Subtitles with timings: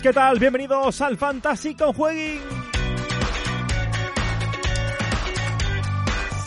[0.00, 0.38] ¿qué tal?
[0.38, 1.92] Bienvenidos al Fantasy con.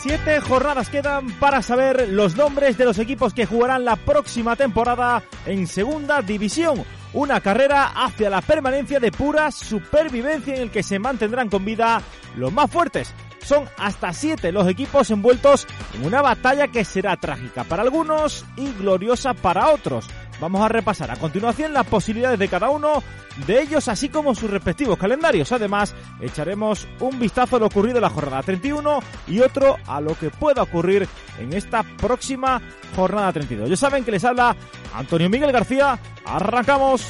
[0.00, 5.22] Siete jornadas quedan para saber los nombres de los equipos que jugarán la próxima temporada
[5.44, 6.82] en Segunda División.
[7.12, 12.02] Una carrera hacia la permanencia de pura supervivencia en el que se mantendrán con vida
[12.36, 13.14] los más fuertes.
[13.44, 18.72] Son hasta siete los equipos envueltos en una batalla que será trágica para algunos y
[18.72, 20.08] gloriosa para otros.
[20.40, 23.02] Vamos a repasar a continuación las posibilidades de cada uno
[23.46, 25.52] de ellos, así como sus respectivos calendarios.
[25.52, 30.14] Además, echaremos un vistazo a lo ocurrido en la jornada 31 y otro a lo
[30.14, 31.08] que pueda ocurrir
[31.38, 32.60] en esta próxima
[32.94, 33.68] jornada 32.
[33.68, 34.56] Ya saben que les habla
[34.94, 35.98] Antonio Miguel García.
[36.24, 37.06] Arrancamos.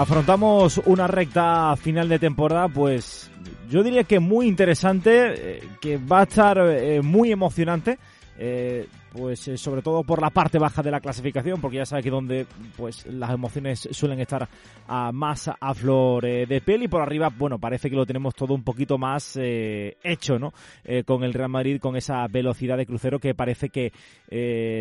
[0.00, 3.30] Afrontamos una recta final de temporada, pues
[3.68, 7.98] yo diría que muy interesante, eh, que va a estar eh, muy emocionante.
[8.38, 12.02] Eh, pues eh, sobre todo por la parte baja de la clasificación, porque ya sabe
[12.02, 14.48] que donde pues las emociones suelen estar
[14.86, 18.34] a, más a flor eh, de piel y por arriba, bueno, parece que lo tenemos
[18.34, 20.52] todo un poquito más eh, hecho, ¿no?
[21.04, 23.92] con el Real Madrid, con esa velocidad de crucero que parece que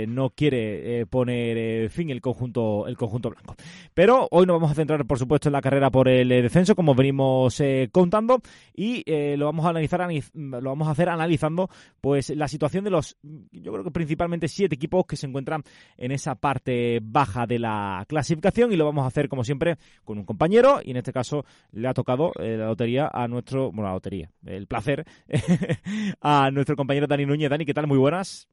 [0.07, 3.55] no quiere poner fin el conjunto, el conjunto blanco.
[3.93, 6.95] Pero hoy nos vamos a centrar, por supuesto, en la carrera por el descenso, como
[6.95, 8.41] venimos contando,
[8.75, 9.03] y
[9.35, 11.69] lo vamos a analizar, lo vamos a hacer analizando,
[12.01, 13.17] pues la situación de los,
[13.51, 15.63] yo creo que principalmente principalmente siete equipos que se encuentran
[15.95, 20.17] en esa parte baja de la clasificación y lo vamos a hacer como siempre con
[20.17, 23.83] un compañero y en este caso le ha tocado eh, la lotería a nuestro, bueno,
[23.83, 25.05] la lotería, el placer
[26.21, 27.49] a nuestro compañero Dani Núñez.
[27.49, 27.87] Dani, ¿qué tal?
[27.87, 28.49] Muy buenas.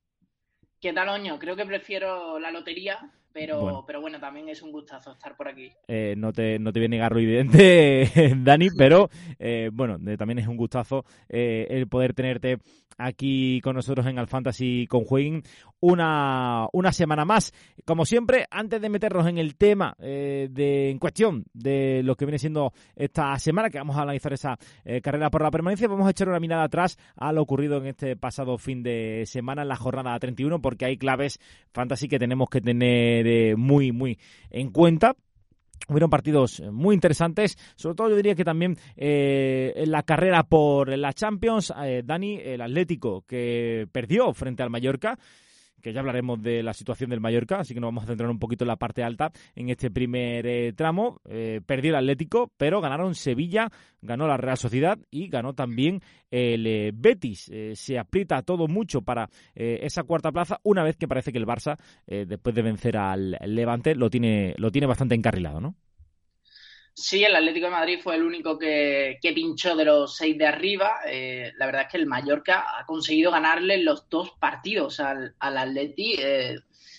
[0.80, 1.36] ¿Qué tal, Oño?
[1.40, 3.84] Creo que prefiero la lotería pero bueno.
[3.86, 5.70] pero bueno, también es un gustazo estar por aquí.
[5.88, 10.38] Eh, no, te, no te voy a negar lo evidente, Dani, pero eh, bueno, también
[10.38, 12.58] es un gustazo eh, el poder tenerte
[12.98, 15.42] aquí con nosotros en Al Fantasy con Juegin
[15.80, 17.52] una, una semana más.
[17.84, 22.38] Como siempre, antes de meternos en el tema de, en cuestión de lo que viene
[22.38, 24.58] siendo esta semana, que vamos a analizar esa
[25.02, 28.16] carrera por la permanencia, vamos a echar una mirada atrás a lo ocurrido en este
[28.16, 31.38] pasado fin de semana, en la jornada 31, porque hay claves
[31.74, 33.25] fantasy que tenemos que tener
[33.56, 34.18] muy, muy
[34.50, 35.14] en cuenta.
[35.88, 40.96] Hubieron partidos muy interesantes, sobre todo yo diría que también eh, en la carrera por
[40.96, 45.16] la Champions, eh, Dani, el Atlético que perdió frente al Mallorca,
[45.82, 48.38] que ya hablaremos de la situación del Mallorca, así que nos vamos a centrar un
[48.38, 51.20] poquito en la parte alta en este primer eh, tramo.
[51.28, 53.70] Eh, perdió el Atlético, pero ganaron Sevilla,
[54.00, 56.00] ganó la Real Sociedad y ganó también
[56.30, 57.50] el eh, Betis.
[57.74, 61.76] se aprieta todo mucho para esa cuarta plaza, una vez que parece que el Barça,
[62.06, 65.74] después de vencer al Levante, lo tiene, lo tiene bastante encarrilado, ¿no?
[66.98, 71.00] Sí, el Atlético de Madrid fue el único que, pinchó de los seis de arriba.
[71.06, 75.58] Eh, la verdad es que el Mallorca ha conseguido ganarle los dos partidos al, al
[75.58, 76.14] Atleti.
[76.18, 76.56] Eh,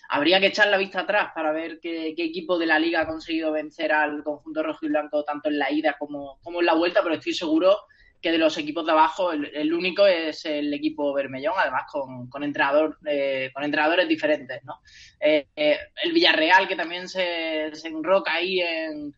[0.09, 3.52] habría que echar la vista atrás para ver qué, equipo de la liga ha conseguido
[3.52, 7.02] vencer al conjunto rojo y blanco tanto en la ida como, como en la vuelta,
[7.02, 7.75] pero estoy seguro
[8.22, 12.44] que de los equipos de abajo el, único es el equipo Bermellón, además con, con,
[12.44, 14.63] entrenador, eh, con entrenadores diferentes.
[14.63, 14.80] ¿no?
[15.19, 19.16] el Villarreal, que también se, se enroca ahí en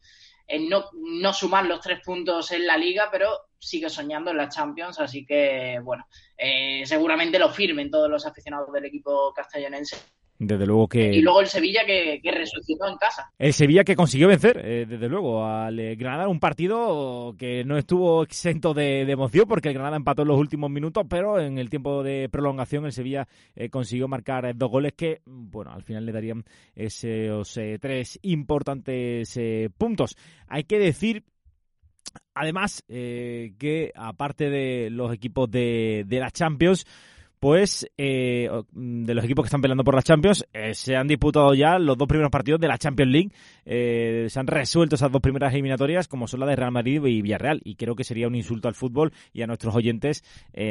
[0.50, 4.50] en no, no sumar los tres puntos en la liga, pero sigue soñando en la
[4.50, 9.98] Champions, así que bueno, eh, seguramente lo firmen todos los aficionados del equipo castellonense
[10.40, 11.14] desde luego que...
[11.14, 13.30] Y luego el Sevilla que, resucitó en casa.
[13.38, 17.78] El Sevilla que consiguió vencer, eh, desde luego, al eh, Granada, un partido que no
[17.78, 21.70] estuvo exento de, emoción porque el Granada empató en los últimos minutos, pero en el
[21.70, 26.14] tiempo de prolongación el Sevilla eh, consiguió marcar dos goles que, bueno, al final le
[26.14, 29.38] darían esos tres importantes
[29.78, 30.16] puntos.
[30.48, 31.24] Hay que decir
[32.34, 36.86] Además, que aparte de los equipos de, de la Champions,
[37.40, 41.08] pues eh, mm, de los equipos que están peleando por la Champions, eh, se han
[41.08, 43.32] disputado ya los dos primeros partidos de la Champions League.
[43.66, 47.22] Eh, se han resuelto esas dos primeras eliminatorias, como son la de Real Madrid y
[47.22, 47.62] Villarreal.
[47.64, 50.24] Y creo que sería un insulto al fútbol y a nuestros oyentes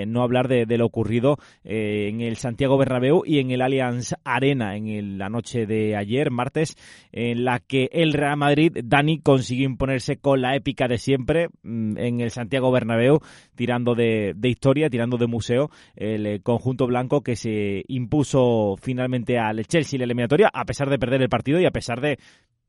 [0.06, 5.18] no hablar de, lo ocurrido en el Santiago Bernabéu y en el Allianz Arena en
[5.18, 6.76] la noche de ayer, martes,
[7.12, 11.98] en la que el Real Madrid, Dani, consiguió imponerse con la épica de siempre mm,
[11.98, 13.20] en el Santiago Bernabéu,
[13.54, 19.96] tirando de, historia, tirando de museo, el, conjunto blanco que se impuso finalmente al Chelsea
[19.96, 22.18] en la eliminatoria, a pesar de perder el partido y a pesar de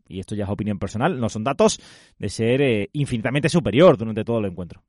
[0.07, 1.79] y esto ya es opinión personal, no son datos,
[2.17, 4.83] de ser eh, infinitamente superior durante todo el encuentro.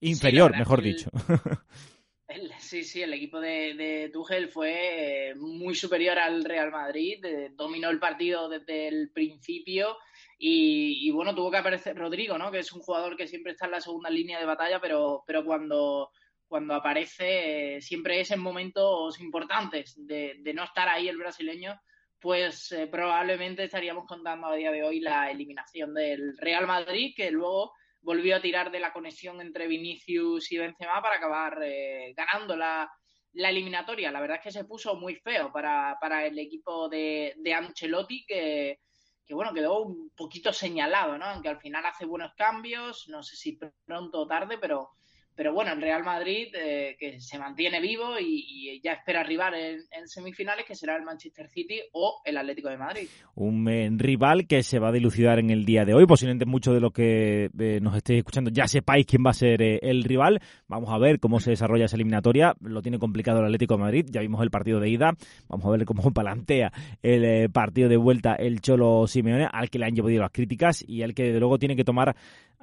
[0.00, 1.10] Inferior, mejor dicho.
[2.60, 7.24] sí, sí, el equipo de, de Tuchel fue eh, muy superior al Real Madrid,
[7.56, 9.96] dominó el partido desde el principio
[10.38, 12.50] y, bueno, tuvo que aparecer Rodrigo, ¿no?
[12.50, 15.44] Que es un jugador que siempre está en la segunda línea de batalla, pero, pero
[15.44, 16.10] cuando,
[16.52, 21.80] cuando aparece eh, siempre es en momentos importantes de, no estar ahí el brasileño,
[22.20, 27.30] pues eh, probablemente estaríamos contando a día de hoy la eliminación del Real Madrid, que
[27.30, 27.72] luego
[28.02, 32.86] volvió a tirar de la conexión entre Vinicius y Benzema para acabar eh, ganando la,
[33.32, 34.12] eliminatoria.
[34.12, 38.80] La verdad es que se puso muy feo para, el equipo de, de Ancelotti, que,
[39.24, 41.24] que, bueno, quedó un poquito señalado, ¿no?
[41.24, 44.90] Aunque al final hace buenos cambios, no sé si pronto o tarde, pero
[45.34, 49.82] pero bueno, el Real Madrid eh, que se mantiene vivo y, ya espera arribar en,
[50.06, 53.08] semifinales, que será el Manchester City o el Atlético de Madrid.
[53.34, 56.06] Un eh, rival que se va a dilucidar en el día de hoy.
[56.06, 59.62] Posiblemente muchos de los que eh, nos estéis escuchando ya sepáis quién va a ser
[59.62, 60.40] el rival.
[60.68, 62.54] Vamos a ver cómo se desarrolla esa eliminatoria.
[62.60, 64.06] Lo tiene complicado el Atlético de Madrid.
[64.10, 65.12] Ya vimos el partido de ida.
[65.48, 69.86] Vamos a ver cómo plantea el partido de vuelta el Cholo Simeone, al que le
[69.86, 72.14] han llevado las críticas y al que luego tiene que tomar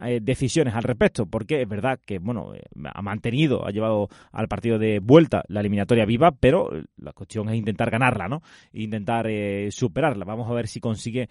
[0.02, 4.48] eh, decisiones al respecto, porque es verdad que bueno eh, ha mantenido, ha llevado al
[4.48, 8.42] partido de vuelta la eliminatoria viva, pero la cuestión es intentar ganarla, ¿no?
[8.74, 10.24] Intentar eh, superarla.
[10.24, 11.28] Vamos a ver si consigue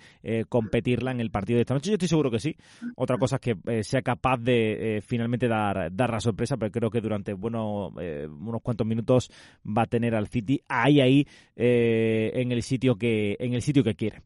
[0.48, 1.90] competirla en el partido de esta noche.
[1.90, 2.54] Yo estoy seguro que sí.
[2.96, 7.00] Otra cosa es que sea capaz de finalmente dar, dar la sorpresa, pero creo que
[7.00, 9.30] durante bueno, unos cuantos minutos
[9.66, 11.26] va a tener al City ahí ahí
[11.56, 14.22] en el sitio que en el sitio que quiere.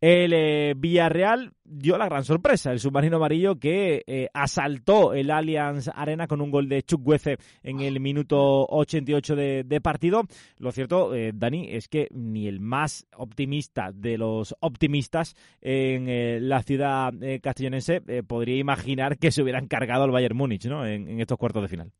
[0.00, 5.88] El eh, Villarreal dio la gran sorpresa, el submarino amarillo que eh, asaltó el Allianz
[5.92, 10.22] Arena con un gol de Chukwueze en el minuto 88 de, de partido.
[10.58, 16.62] Lo cierto, eh, Dani, es que ni el más optimista de los optimistas en la
[16.62, 17.12] ciudad
[17.42, 20.86] castellonense podría imaginar que se hubieran cargado al Bayern Múnich ¿no?
[20.86, 21.92] en estos cuartos de final.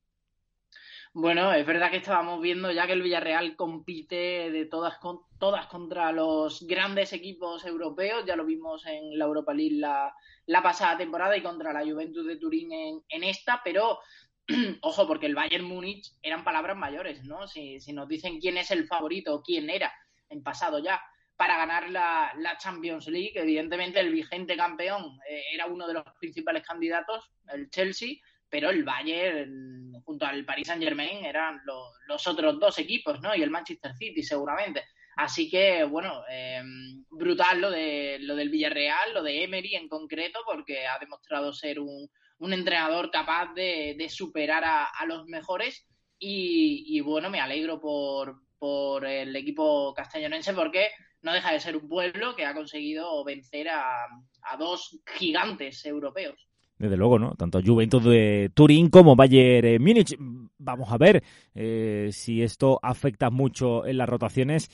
[1.21, 5.67] Bueno, es verdad que estábamos viendo ya que el Villarreal compite de todas, con, todas
[5.67, 10.15] contra los grandes equipos europeos, ya lo vimos en la Europa League la,
[10.47, 13.99] la pasada temporada y contra la Juventus de Turín en, en esta, pero
[14.83, 17.49] ojo, porque el Bayern Múnich eran palabras mayores, ¿no?
[17.49, 19.93] Si, si, nos dicen quién es el favorito o quién era
[20.29, 21.03] en pasado ya
[21.35, 26.05] para ganar la, la Champions League, evidentemente el vigente campeón eh, era uno de los
[26.21, 28.19] principales candidatos, el Chelsea,
[28.51, 31.61] pero el Bayern junto al Paris Saint Germain eran
[32.07, 33.35] los otros dos equipos, ¿no?
[33.35, 34.85] Y el Manchester City seguramente.
[35.17, 36.63] Así que, bueno, eh,
[37.11, 41.81] brutal lo, de, lo del Villarreal, lo de Emery en concreto, porque ha demostrado ser
[41.81, 42.09] un,
[42.41, 45.87] entrenador capaz de, superar a, los mejores.
[46.19, 50.91] Y, bueno, me alegro por, por el equipo castellonense porque
[51.21, 54.05] no deja de ser un pueblo que ha conseguido vencer a,
[54.43, 56.49] a dos gigantes europeos
[56.79, 57.35] desde luego, ¿no?
[57.35, 60.17] Tanto Juventus de Turín como Bayern Múnich.
[60.59, 61.23] Vamos a ver
[61.55, 64.71] eh, si esto afecta mucho en las rotaciones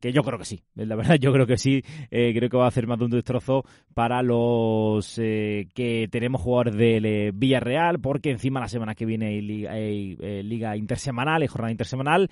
[0.00, 1.82] que yo creo que sí, la verdad yo creo que sí,
[2.12, 3.64] eh, creo que va a hacer más de un destrozo
[3.94, 9.40] para los eh, que tenemos jugadores del Villarreal, porque encima la semana que viene hay
[9.40, 12.30] liga, hay, liga intersemanal, hay jornada intersemanal,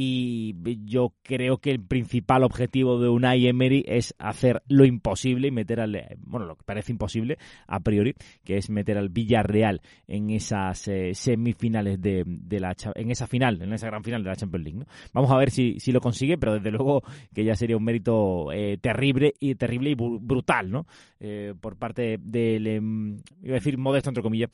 [0.00, 5.50] y yo creo que el principal objetivo de Unai Emery es hacer lo imposible y
[5.50, 7.36] meter al bueno lo que parece imposible
[7.66, 8.14] a priori
[8.44, 12.24] que es meter al Villarreal en esas eh, semifinales de,
[12.60, 15.50] la en esa final en esa gran final de la Champions League vamos a ver
[15.50, 17.02] si, si lo consigue pero desde luego
[17.34, 20.86] que ya sería un mérito eh, terrible y terrible y brutal no
[21.18, 24.50] eh, por parte del em, iba a decir modesto entre comillas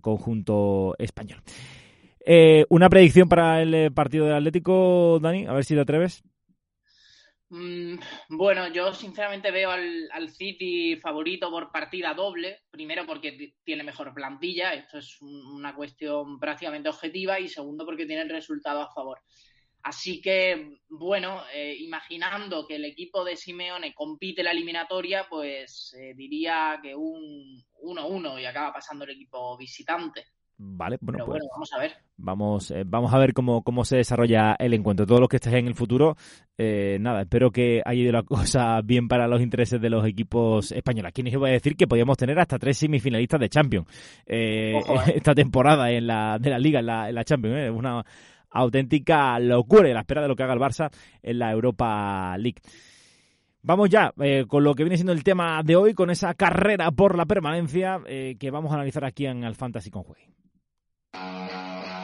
[0.00, 1.40] conjunto español
[2.30, 6.22] eh, una predicción para el eh, partido del Atlético, Dani, a ver si te atreves.
[7.48, 7.94] Mm,
[8.28, 12.64] bueno, yo sinceramente veo al, City favorito por partida doble.
[12.70, 18.20] Primero porque tiene mejor plantilla, esto es una cuestión prácticamente objetiva, y segundo porque tiene
[18.20, 19.22] el resultado a favor.
[19.84, 26.78] Así que, bueno, eh, imaginando que el equipo de Simeone compite la eliminatoria, pues diría
[26.82, 30.26] que un 1-1 y acaba pasando el equipo visitante.
[30.60, 31.92] Vale, bueno, pues vamos a ver.
[32.16, 35.06] Vamos, eh, vamos a ver cómo, cómo se desarrolla el encuentro.
[35.06, 36.16] Todos los que estéis en el futuro,
[36.56, 40.72] eh, nada, espero que haya ido la cosa bien para los intereses de los equipos
[40.72, 41.12] españoles.
[41.16, 43.86] Nos iba a decir que podíamos tener hasta tres semifinalistas de Champions
[44.26, 44.80] eh,
[45.14, 47.56] esta temporada en la, de la Liga, en la, en la Champions.
[47.56, 48.04] Es una
[48.50, 50.90] auténtica locura y la espera de lo que haga el Barça
[51.22, 52.60] en la Europa League.
[53.62, 54.12] Vamos ya
[54.48, 58.00] con lo que viene siendo el tema de hoy, con esa carrera por la permanencia
[58.06, 59.90] que vamos a analizar aquí en el Fantasy
[61.14, 61.97] Música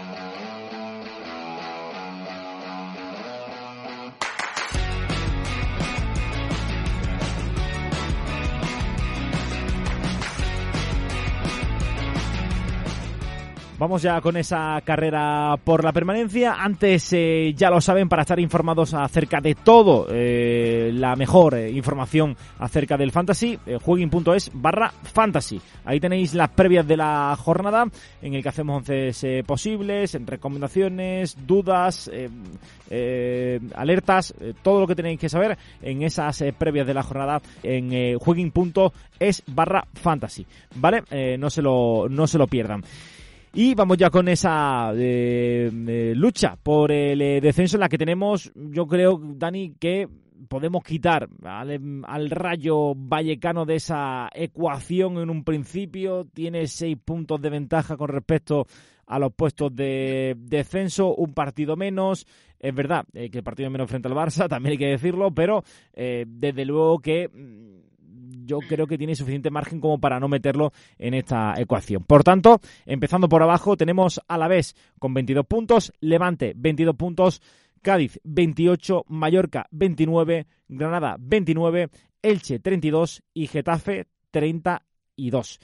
[13.85, 16.55] Vamos ya con esa carrera por la permanencia.
[16.55, 21.71] Antes, eh, ya lo saben, para estar informados acerca de todo, eh, la mejor eh,
[21.71, 25.61] información acerca del fantasy, eh, jueguin.es barra fantasy.
[25.85, 27.87] Ahí tenéis las previas de la jornada,
[28.23, 32.11] en el que hacemos once posibles, recomendaciones, dudas,
[33.75, 38.17] alertas, todo lo que tenéis que saber en esas previas de la jornada en eh,
[38.19, 40.47] jueguin.es barra fantasy.
[40.77, 41.03] ¿Vale?
[41.37, 42.83] no, se lo, no se lo pierdan.
[43.57, 47.97] Y vamos ya con esa eh, eh, lucha por el eh, descenso en la que
[47.97, 50.09] tenemos, yo creo, Dani, que
[50.49, 56.25] podemos quitar al, Rayo Vallecano de esa ecuación en un principio.
[56.35, 58.67] Tiene seis puntos de ventaja con respecto
[59.07, 62.27] a los puestos de descenso, un partido menos.
[62.59, 65.63] Es verdad que el partido menos frente al Barça, también hay que decirlo, pero
[65.95, 67.85] desde luego que mm,
[68.45, 72.05] yo creo que tiene suficiente margen como para no meterlo en esta ecuación.
[72.05, 77.43] Por tanto, empezando por abajo, tenemos a la vez con 22 puntos, Levante 22 puntos,
[77.83, 81.91] Cádiz 28, Mallorca 29, Granada 29,
[82.23, 85.61] Elche 32 y Getafe 32.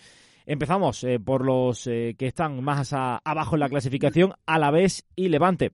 [0.46, 5.72] Empezamos eh, por los eh, que están más abajo en la clasificación, Alavés y Levante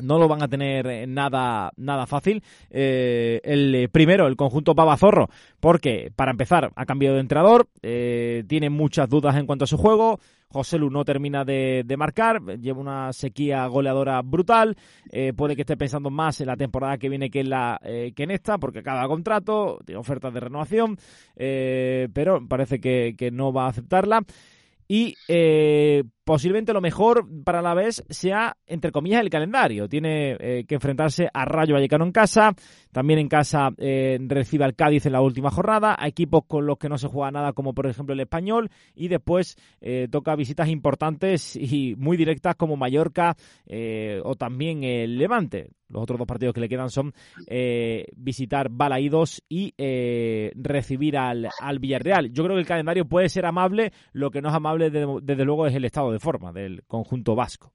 [0.00, 2.42] no lo van a tener eh, nada, nada fácil.
[2.70, 5.28] Eh, el primero, el conjunto Babazorro,
[5.60, 9.76] porque para empezar ha cambiado de entrenador, eh, tiene muchas dudas en cuanto a su
[9.76, 10.20] juego.
[10.50, 14.78] José Lu no termina de, marcar, lleva una sequía goleadora brutal.
[15.36, 18.30] puede que esté pensando más en la temporada que viene que en, la, que en
[18.30, 20.96] esta, porque cada contrato tiene ofertas de renovación,
[21.36, 24.22] pero parece que, que no va a aceptarla.
[24.88, 25.14] Y
[26.28, 29.88] posiblemente lo mejor para la vez sea, entre comillas, el calendario.
[29.88, 32.54] Tiene eh, que enfrentarse a Rayo Vallecano en casa,
[32.92, 36.76] también en casa eh, recibe al Cádiz en la última jornada, a equipos con los
[36.76, 40.68] que no se juega nada, como por ejemplo el Español, y después eh, toca visitas
[40.68, 43.34] importantes y muy directas como Mallorca
[44.22, 45.70] o también el Levante.
[45.88, 47.14] Los otros dos partidos que le quedan son
[48.14, 49.72] visitar Balaídos y
[50.54, 52.30] recibir al, al Villarreal.
[52.30, 55.66] Yo creo que el calendario puede ser amable, lo que no es amable desde luego
[55.66, 57.72] es el estado de forma del conjunto vasco.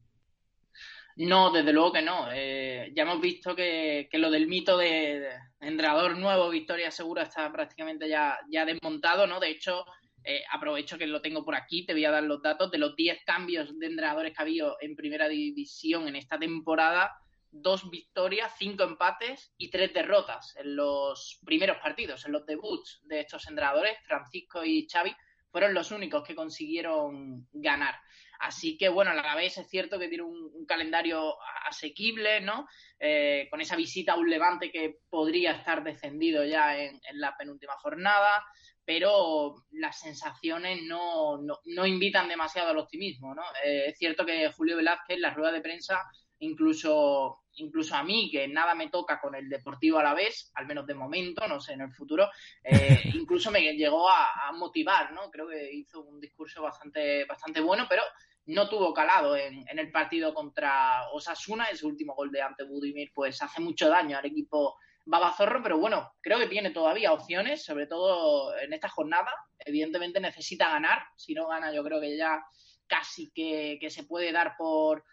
[1.15, 2.27] No, desde luego que no.
[2.31, 8.09] Eh, ya hemos visto que, lo del mito de, entrenador nuevo, Victoria Segura, está prácticamente
[8.09, 9.39] ya, ya desmontado, ¿no?
[9.39, 9.85] De hecho,
[10.23, 12.95] eh, aprovecho que lo tengo por aquí, te voy a dar los datos de los
[12.95, 17.11] 10 cambios de entrenadores que ha habido en primera división en esta temporada.
[17.51, 23.19] Dos victorias, cinco empates y tres derrotas en los primeros partidos, en los debuts de
[23.19, 25.13] estos entrenadores, Francisco y Xavi,
[25.51, 27.95] fueron los únicos que consiguieron ganar.
[28.43, 31.35] Así que, bueno, a la vez es cierto que tiene un, calendario
[31.65, 32.67] asequible, ¿no?
[32.99, 37.73] Eh, con esa visita a un Levante que podría estar descendido ya en, la penúltima
[37.73, 38.43] jornada,
[38.85, 43.43] pero las sensaciones no, no, invitan demasiado al optimismo, ¿no?
[43.65, 46.01] Eh, es cierto que Julio Velázquez, en la rueda de prensa,
[46.39, 50.65] incluso incluso a mí, que nada me toca con el Deportivo a la vez, al
[50.65, 52.29] menos de momento, no sé, en el futuro,
[52.63, 55.29] eh, incluso me llegó a, motivar, ¿no?
[55.31, 58.03] Creo que hizo un discurso bastante, bastante bueno, pero
[58.45, 63.41] no tuvo calado en, el partido contra Osasuna, ese último gol de ante Budimir, pues
[63.41, 68.57] hace mucho daño al equipo Babazorro, pero bueno, creo que tiene todavía opciones, sobre todo
[68.57, 69.31] en esta jornada.
[69.59, 72.43] Evidentemente necesita ganar, si no gana yo creo que ya
[72.87, 75.03] casi que, que se puede dar por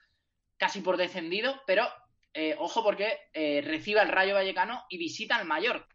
[0.57, 1.89] casi por descendido, pero
[2.35, 5.89] eh, ojo porque eh, recibe al Rayo Vallecano y visita al Mallorca.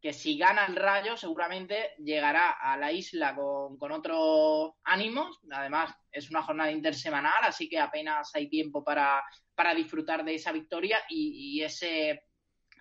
[0.00, 5.30] Que si gana el Rayo, seguramente llegará a la isla con, con otro ánimo.
[5.50, 9.22] Además, es una jornada intersemanal, así que apenas hay tiempo para,
[9.54, 12.24] para disfrutar de esa victoria y, ese,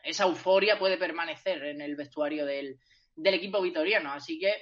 [0.04, 2.80] esa euforia puede permanecer en el vestuario del,
[3.16, 4.14] del equipo vitoriano.
[4.14, 4.54] Así que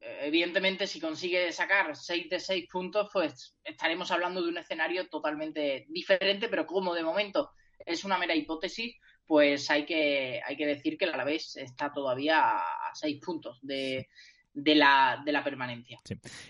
[0.00, 5.86] evidentemente, si consigue sacar 6 de 6 puntos, pues estaremos hablando de un escenario totalmente
[5.88, 7.50] diferente, pero como de momento
[7.84, 8.96] es una mera hipótesis,
[9.28, 14.08] pues hay que, hay que decir que el Alavés está todavía a 6 puntos de,
[14.54, 16.00] de la, de la permanencia.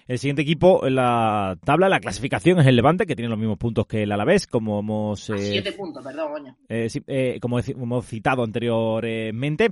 [0.06, 3.58] El siguiente equipo en la tabla, la clasificación es el Levante, que tiene los mismos
[3.58, 5.28] puntos que el Alavés, como hemos...
[5.30, 9.70] Eh, siete puntos, perdón, eh, eh, como hemos citado anteriormente.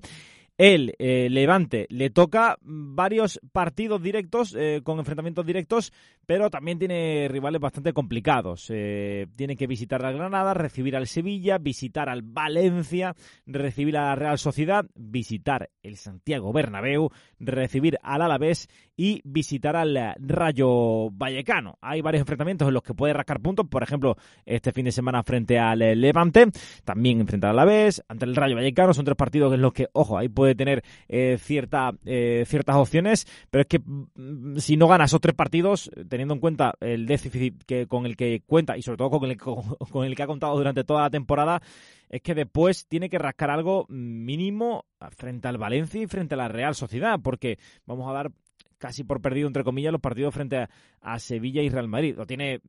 [0.58, 5.92] El eh, Levante le toca varios partidos directos eh, con enfrentamientos directos,
[6.24, 8.70] pero también tiene rivales bastante complicados.
[8.70, 14.14] Eh, tiene que visitar al Granada, recibir al Sevilla, visitar al Valencia, recibir a la
[14.14, 21.76] Real Sociedad, visitar el Santiago Bernabéu, recibir al Alavés y visitar al Rayo Vallecano.
[21.82, 25.22] Hay varios enfrentamientos en los que puede rascar puntos, por ejemplo, este fin de semana
[25.22, 26.46] frente al Levante,
[26.82, 30.16] también enfrentar al Alavés, ante el Rayo Vallecano, son tres partidos en los que, ojo,
[30.16, 34.86] ahí puede puede tener eh, cierta, eh, ciertas opciones, pero es que mm, si no
[34.86, 38.82] gana esos tres partidos, teniendo en cuenta el déficit que, con el que cuenta y
[38.82, 39.36] sobre todo con el,
[39.90, 41.60] con el que ha contado durante toda la temporada,
[42.08, 44.84] es que después tiene que rascar algo mínimo
[45.16, 48.30] frente al Valencia y frente a la Real Sociedad, porque vamos a dar
[48.78, 50.68] casi por perdido, entre comillas, los partidos frente
[51.00, 52.14] a, Sevilla y Real Madrid.
[52.16, 52.60] Lo tiene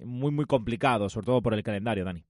[0.00, 2.24] muy, muy complicado, sobre todo por el calendario, Dani.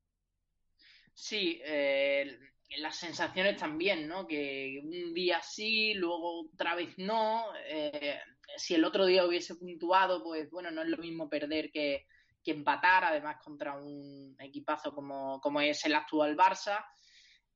[1.14, 2.38] Sí, eh,
[2.78, 4.26] las sensaciones también, ¿no?
[4.26, 7.46] Que un día sí, luego otra vez no.
[7.66, 8.18] Eh,
[8.56, 12.06] si el otro día hubiese puntuado, pues bueno, no es lo mismo perder que,
[12.42, 16.84] que empatar, además contra un equipazo como, como es el actual Barça.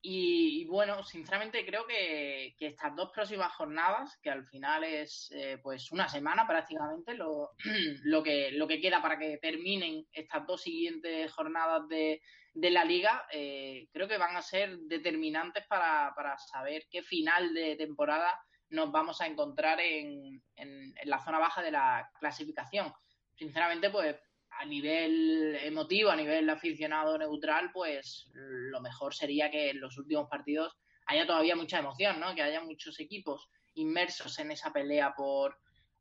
[0.02, 5.90] Y, bueno, sinceramente creo que, estas dos próximas jornadas, que al final es eh, pues
[5.90, 7.50] una semana prácticamente lo,
[8.04, 12.20] lo, que, lo que queda para que terminen estas dos siguientes jornadas de,
[12.54, 17.52] de la liga, eh, creo que van a ser determinantes para, para, saber qué final
[17.52, 18.38] de temporada
[18.70, 22.92] nos vamos a encontrar en, en, en la zona baja de la clasificación.
[23.34, 24.16] Sinceramente, pues
[24.58, 30.28] a nivel emotivo, a nivel aficionado neutral, pues lo mejor sería que en los últimos
[30.28, 32.34] partidos haya todavía mucha emoción, ¿no?
[32.34, 35.58] Que haya muchos equipos inmersos en esa pelea por,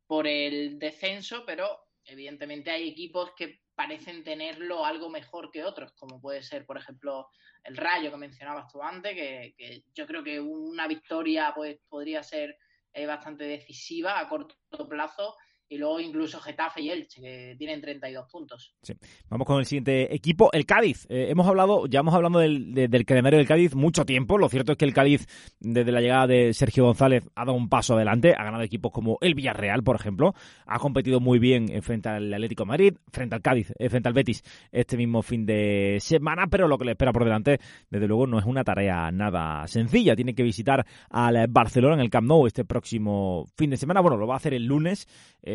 [0.08, 6.22] por el descenso, pero evidentemente hay equipos que parecen tenerlo algo mejor que otros, como
[6.22, 7.28] puede ser, por ejemplo,
[7.64, 12.58] el Rayo que mencionabas tú antes, que, yo creo que una victoria pues podría ser
[12.94, 14.56] eh, bastante decisiva a corto
[14.88, 15.36] plazo
[15.68, 18.74] y luego incluso Getafe y Elche, que tienen 32 puntos.
[18.84, 18.94] Sí.
[19.30, 21.08] Vamos con el siguiente equipo, el Cádiz.
[21.10, 24.38] Eh, hemos hablado, ya hemos hablado del, del, calendario del Cádiz mucho tiempo.
[24.38, 25.26] Lo cierto es que el Cádiz,
[25.60, 28.36] desde la llegada de Sergio González, ha dado un paso adelante.
[28.38, 30.34] Ha ganado equipos como el Villarreal, por ejemplo.
[30.68, 34.44] Ha competido muy bien frente al Atlético Madrid, frente al Cádiz, eh, frente al Betis
[34.72, 36.46] este mismo fin de semana.
[36.48, 40.16] Pero lo que le espera por delante, desde luego, no es una tarea nada sencilla.
[40.16, 44.02] Tiene que visitar al Barcelona en el Camp Nou este próximo fin de semana.
[44.02, 45.08] Bueno, lo va a hacer el lunes.
[45.42, 45.55] Eh,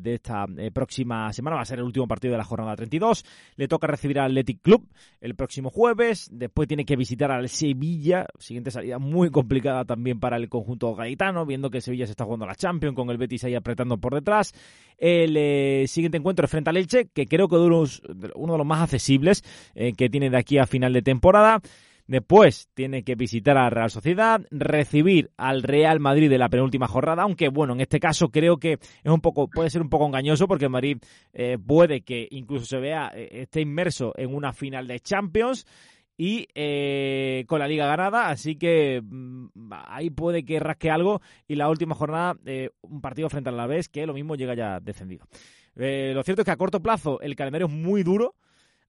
[0.00, 1.56] de esta eh, próxima semana.
[1.56, 3.24] Va a ser el último partido de la jornada 32.
[3.56, 4.88] Le toca recibir al Athletic Club
[5.20, 6.28] el próximo jueves.
[6.32, 8.26] Después tiene que visitar al Sevilla.
[8.38, 12.46] Siguiente salida muy complicada también para el conjunto gaitano, viendo que Sevilla se está jugando
[12.46, 14.52] la Champions con el Betis ahí apretando por detrás.
[14.98, 18.02] El siguiente encuentro es frente al Elche, que creo que es
[18.34, 19.42] uno de los más accesibles
[19.74, 21.60] que tiene de aquí a final de temporada.
[22.06, 26.86] Después tiene que visitar a la Real Sociedad, recibir al Real Madrid de la penúltima
[26.86, 30.06] jornada, aunque bueno, en este caso creo que es un poco, puede ser un poco
[30.06, 30.98] engañoso porque Madrid
[31.32, 35.66] eh, puede que incluso se vea, eh, esté inmerso en una final de Champions
[36.14, 41.54] y eh, con la liga ganada, así que mm, ahí puede que rasque algo y
[41.54, 42.36] la última jornada
[42.82, 45.26] un partido frente al Alavés que lo mismo llega ya descendido.
[45.74, 48.34] lo cierto es que a corto plazo el calendario es muy duro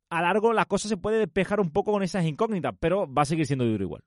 [0.09, 3.25] a largo la cosa se puede despejar un poco con esas incógnitas, pero va a
[3.25, 4.03] seguir siendo duro igual.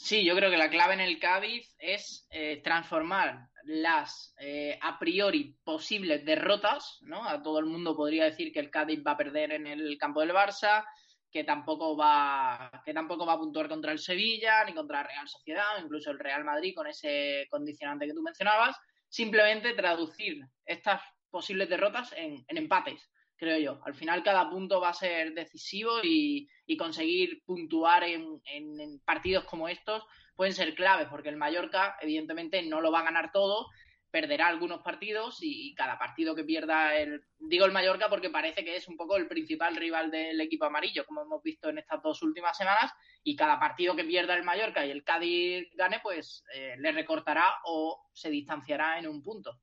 [0.00, 4.96] Sí, yo creo que la clave en el Cádiz es eh, transformar las eh, a
[4.96, 7.28] priori posibles derrotas, ¿no?
[7.28, 10.20] A todo el mundo podría decir que el Cádiz va a perder en el campo
[10.20, 10.84] del Barça,
[11.32, 15.28] que tampoco va, que tampoco va a puntuar contra el Sevilla, ni contra la Real
[15.28, 18.76] Sociedad, incluso el Real Madrid con ese condicionante que tú mencionabas.
[19.08, 23.80] Simplemente traducir estas posibles derrotas en empates creo yo.
[23.84, 30.04] Al final cada punto va a ser decisivo y, conseguir puntuar en, partidos como estos
[30.36, 33.68] pueden ser claves, porque el Mallorca evidentemente no lo va a ganar todo,
[34.10, 37.24] perderá algunos partidos y, cada partido que pierda el...
[37.38, 41.04] Digo el Mallorca porque parece que es un poco el principal rival del equipo amarillo,
[41.06, 42.92] como hemos visto en estas dos últimas semanas,
[43.24, 47.54] y cada partido que pierda el Mallorca y el Cádiz gane, pues eh, le recortará
[47.64, 49.58] o se distanciará en un punto.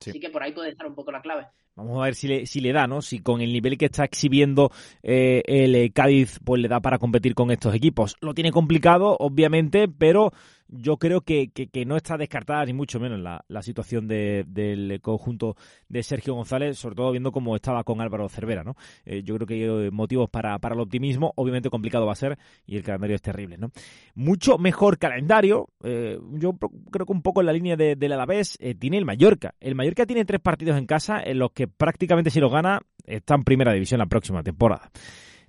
[0.00, 1.48] Así que por ahí puede estar un poco la clave.
[1.78, 3.00] Vamos a ver si le, si le da, ¿no?
[3.02, 4.72] Si con el nivel que está exhibiendo
[5.04, 8.16] eh, el Cádiz, pues le da para competir con estos equipos.
[8.20, 10.32] Lo tiene complicado, obviamente, pero
[10.68, 15.56] yo creo que, que, no está descartada ni mucho menos la, la situación del conjunto
[15.88, 18.76] de Sergio González, sobre todo viendo cómo estaba con Álvaro Cervera, ¿no?
[19.04, 22.38] Eh, yo creo que hay motivos para, para el optimismo, obviamente complicado va a ser
[22.66, 23.70] y el calendario es terrible, ¿no?
[24.14, 26.56] Mucho mejor calendario, yo
[26.90, 29.54] creo que un poco en la línea de, del Alavés tiene el Mallorca.
[29.60, 33.34] El Mallorca tiene tres partidos en casa en los que prácticamente si lo gana está
[33.34, 34.90] en primera división la próxima temporada.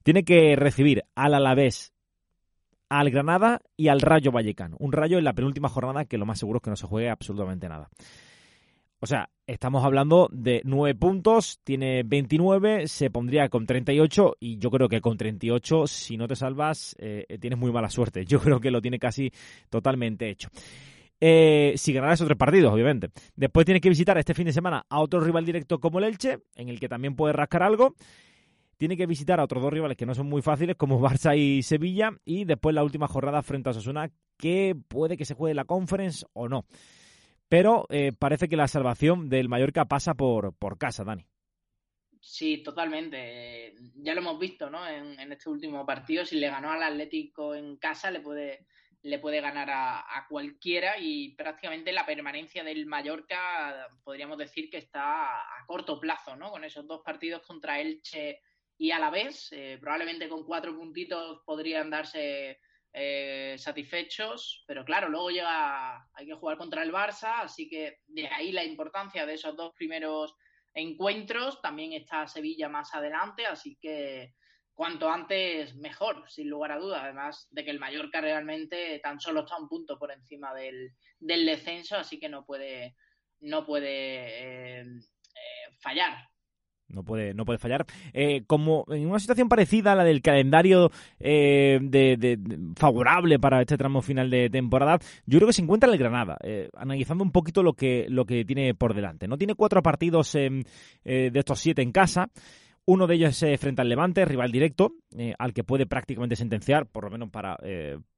[0.04, 1.94] Tiene que recibir al Alavés,
[2.90, 4.76] al Granada y al Rayo Vallecano.
[4.80, 7.10] Un Rayo en la penúltima jornada que lo más seguro es que no se juegue
[7.10, 7.90] absolutamente nada.
[9.02, 14.70] O sea, estamos hablando de nueve puntos, tiene 29, se pondría con 38 y yo
[14.70, 18.26] creo que con 38, si no te salvas, eh, tienes muy mala suerte.
[18.26, 19.32] Yo creo que lo tiene casi
[19.70, 20.50] totalmente hecho.
[21.22, 23.10] Eh, si ganara esos tres partidos, obviamente.
[23.36, 26.40] Después tiene que visitar este fin de semana a otro rival directo como el Elche,
[26.56, 27.96] en el que también puede rascar algo.
[28.80, 31.62] Tiene que visitar a otros dos rivales que no son muy fáciles, como Barça y
[31.64, 35.66] Sevilla, y después la última jornada frente a Osasuna, que puede que se juegue la
[35.66, 36.66] Conference o no.
[37.50, 41.26] Pero eh, parece que la salvación del Mallorca pasa por, por casa, Dani.
[42.22, 43.76] Sí, totalmente.
[43.96, 44.88] Ya lo hemos visto, ¿no?
[44.88, 48.68] En, este último partido, si le ganó al Atlético en casa, le puede,
[49.02, 55.26] le puede ganar a, cualquiera y prácticamente la permanencia del Mallorca podríamos decir que está
[55.40, 56.52] a corto plazo, ¿no?
[56.52, 58.42] Con esos dos partidos contra Elche
[58.80, 62.62] y Alavés, eh, probablemente con cuatro puntitos podrían darse
[62.94, 68.28] eh, satisfechos, pero claro, luego llega, hay que jugar contra el Barça, así que de
[68.28, 70.34] ahí la importancia de esos dos primeros
[70.74, 71.62] encuentros.
[71.62, 74.34] También está Sevilla más adelante, así que
[74.74, 77.04] cuanto antes mejor, sin lugar a dudas.
[77.04, 81.98] Además de que el Mallorca realmente tan solo está un punto por encima del, descenso,
[81.98, 82.96] así que no puede,
[83.42, 86.29] no puede eh, eh, fallar
[86.90, 87.86] no puede, no puede fallar.
[88.14, 92.40] Eh, como en una situación parecida a la del calendario eh, de,
[92.76, 96.70] favorable para este tramo final de temporada, yo creo que se encuentra el Granada, eh,
[96.76, 99.28] analizando un poquito lo que, lo que tiene por delante.
[99.28, 100.66] No tiene cuatro partidos de
[101.34, 102.30] estos siete en casa.
[102.86, 104.94] Uno de ellos es frente al Levante, rival directo,
[105.38, 107.56] al que puede prácticamente sentenciar, por lo menos para,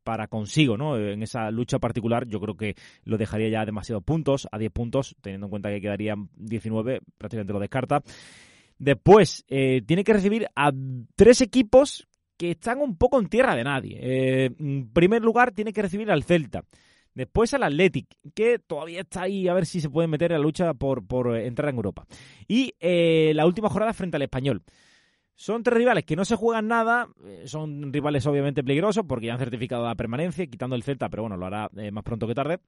[0.04, 0.98] para consigo, ¿no?
[0.98, 5.16] En esa lucha particular, yo creo que lo dejaría ya demasiados puntos, a 10 puntos,
[5.22, 8.02] teniendo en cuenta que quedarían 19, prácticamente lo descarta.
[8.82, 10.72] Después, eh, tiene que recibir a
[11.15, 14.00] tres equipos que están un poco en tierra de nadie.
[14.02, 16.63] Eh, en primer lugar, tiene que recibir al Celta.
[17.13, 20.44] Después al Athletic, que todavía está ahí a ver si se puede meter en la
[20.44, 22.08] lucha por, por entrar en Europa.
[22.48, 24.63] Y eh, la última jornada frente al Español.
[25.36, 27.08] Son tres rivales que no se juegan nada,
[27.46, 31.38] son rivales obviamente peligrosos porque ya han certificado la permanencia, quitando el Celta, pero bueno,
[31.38, 32.60] lo hará más pronto que tarde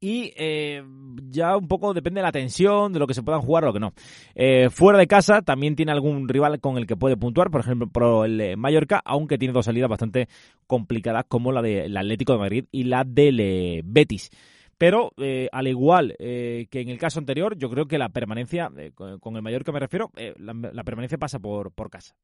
[0.00, 0.84] y eh,
[1.30, 3.72] ya un poco depende de la tensión, de lo que se puedan jugar o lo
[3.72, 3.92] que no.
[4.34, 8.24] Eh, fuera de casa también tiene algún rival con el que puede puntuar, por ejemplo
[8.24, 10.28] el eh, Mallorca, aunque tiene dos salidas bastante
[10.66, 14.30] complicadas como la del Atlético de Madrid y la del Betis.
[14.78, 15.12] Pero
[15.52, 19.72] al igual que en el caso anterior, yo creo que la permanencia, con, el Mallorca
[19.72, 22.14] me refiero, la, permanencia pasa por, por casa.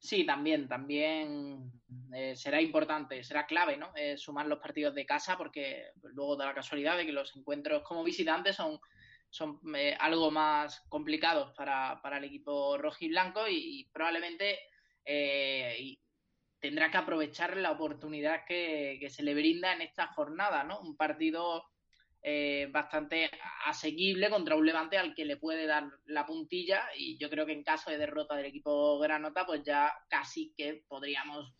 [0.00, 1.70] Sí, también, también
[2.14, 3.92] eh, será importante, será clave, ¿no?
[3.94, 7.82] Eh, sumar los partidos de casa porque luego da la casualidad de que los encuentros
[7.82, 8.80] como visitantes son,
[9.28, 14.58] son eh, algo más complicados para, para el equipo rojiblanco y, y probablemente
[16.60, 20.80] tendrá que aprovechar la oportunidad que, que, se le brinda en esta jornada, ¿no?
[20.80, 21.64] Un partido
[22.22, 23.30] eh, bastante
[23.64, 27.52] asequible contra un Levante al que le puede dar la puntilla y yo creo que
[27.52, 31.54] en caso de derrota del equipo Granota pues ya casi que podríamos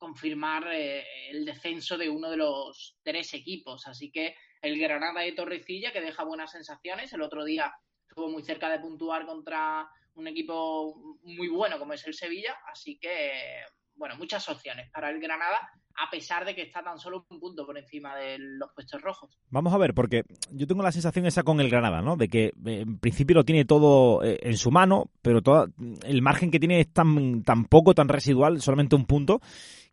[0.00, 3.86] confirmar eh, el descenso de uno de los tres equipos.
[3.86, 7.12] Así que el Granada de Torrecilla que deja buenas sensaciones.
[7.12, 7.72] El otro día
[8.08, 12.58] estuvo muy cerca de puntuar contra un equipo muy bueno como es el Sevilla.
[12.72, 13.62] Así que,
[13.94, 17.66] bueno, muchas opciones para el Granada a pesar de que está tan solo un punto
[17.66, 19.30] por encima de los puestos rojos.
[19.50, 22.16] Vamos a ver, porque yo tengo la sensación esa con el Granada, ¿no?
[22.16, 25.68] De que eh, en principio lo tiene todo eh, en su mano, pero todo,
[26.04, 29.40] el margen que tiene es tan, tan poco, tan residual, solamente un punto,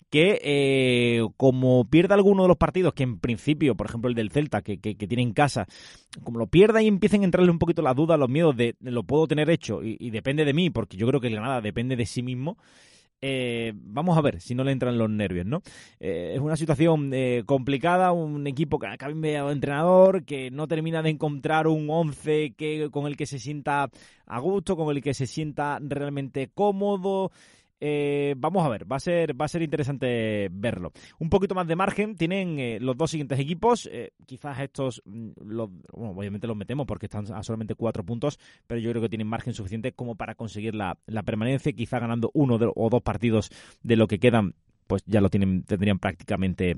[0.10, 4.32] que eh, como pierda alguno de los partidos, que en principio, por ejemplo el del
[4.32, 5.68] Celta, que, que, tiene en casa,
[6.24, 9.04] como lo pierda y empiecen a entrarle un poquito las dudas, los miedos de, lo
[9.04, 11.98] puedo tener hecho y, y, depende de mí, porque yo creo que el Granada depende
[11.98, 12.58] de sí mismo,
[13.22, 15.62] eh, vamos a ver si no le entran los nervios, ¿no?
[16.00, 20.68] Eh, es una situación eh, complicada, un equipo que ha cambiado de entrenador, que no
[20.68, 23.90] termina de encontrar un 11 que, con el que se sienta
[24.26, 27.32] a gusto, con el que se sienta realmente cómodo.
[27.80, 30.92] Eh, vamos a ver, va a ser va a ser interesante verlo.
[31.20, 33.88] Un poquito más de margen tienen eh, los dos siguientes equipos.
[33.92, 35.32] Eh, quizás estos, mm,
[35.94, 39.54] obviamente los metemos porque están a solamente cuatro puntos, pero yo creo que tienen margen
[39.54, 41.72] suficiente como para conseguir la, la permanencia.
[41.74, 43.52] Quizá ganando uno o dos partidos
[43.84, 44.56] de lo que quedan,
[44.88, 46.78] pues ya lo tienen tendrían prácticamente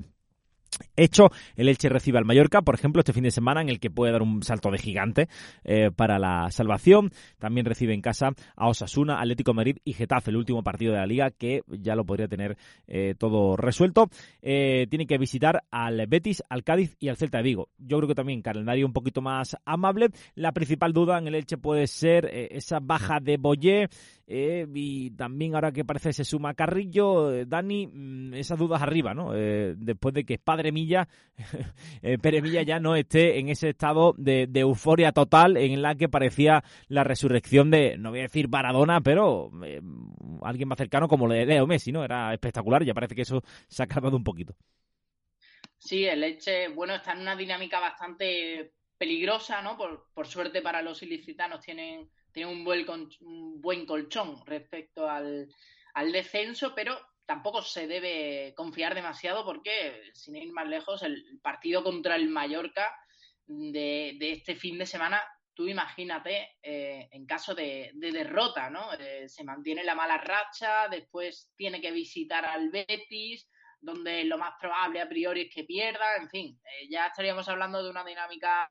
[0.96, 1.30] hecho.
[1.56, 4.12] El Elche recibe al Mallorca, por ejemplo, este fin de semana en el que puede
[4.12, 5.28] dar un salto de gigante
[5.64, 7.10] eh, para la salvación.
[7.38, 11.06] También recibe en casa a Osasuna, Atlético Madrid y Getafe, el último partido de la
[11.06, 12.56] liga que ya lo podría tener
[12.86, 14.08] eh, todo resuelto.
[14.42, 17.68] Eh, tiene que visitar al Betis, al Cádiz y al Celta de Vigo.
[17.78, 20.08] Yo creo que también calendario un poquito más amable.
[20.34, 23.88] La principal duda en el Elche puede ser esa baja de Boyé
[24.26, 29.32] y también ahora que parece se suma Carrillo, Dani, mm, esas dudas arriba, ¿no?
[29.32, 35.82] Después de que Padre Milla ya no esté en ese estado de, euforia total en
[35.82, 39.50] la que parecía la resurrección de, no voy a decir Baradona, pero
[40.42, 42.04] alguien más cercano como Leo Messi, ¿no?
[42.04, 44.54] Era espectacular, ya parece que eso se ha calmado un poquito.
[45.78, 49.78] Sí, el Leche, bueno, está en una dinámica bastante peligrosa, ¿no?
[49.78, 52.86] Por, por suerte para los ilicitanos tienen tiene un buen,
[53.60, 55.48] buen colchón respecto al,
[55.94, 56.98] al descenso, pero
[57.30, 62.92] tampoco se debe confiar demasiado porque, sin ir más lejos, el partido contra el Mallorca
[63.46, 65.22] de, este fin de semana,
[65.54, 68.92] tú imagínate eh, en caso de, derrota, ¿no?
[68.94, 73.48] Eh, se mantiene la mala racha, después tiene que visitar al Betis,
[73.80, 77.80] donde lo más probable a priori es que pierda, en fin, eh, ya estaríamos hablando
[77.80, 78.68] de una dinámica